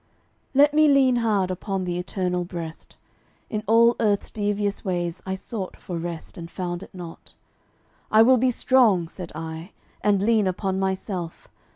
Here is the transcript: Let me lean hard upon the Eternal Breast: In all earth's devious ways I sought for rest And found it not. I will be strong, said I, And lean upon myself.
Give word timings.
Let 0.55 0.73
me 0.73 0.87
lean 0.87 1.17
hard 1.17 1.51
upon 1.51 1.83
the 1.83 1.99
Eternal 1.99 2.43
Breast: 2.43 2.97
In 3.51 3.61
all 3.67 3.95
earth's 3.99 4.31
devious 4.31 4.83
ways 4.83 5.21
I 5.27 5.35
sought 5.35 5.79
for 5.79 5.95
rest 5.99 6.39
And 6.39 6.49
found 6.49 6.81
it 6.81 6.89
not. 6.91 7.35
I 8.09 8.23
will 8.23 8.37
be 8.39 8.49
strong, 8.49 9.07
said 9.07 9.31
I, 9.35 9.73
And 10.03 10.19
lean 10.23 10.47
upon 10.47 10.79
myself. 10.79 11.49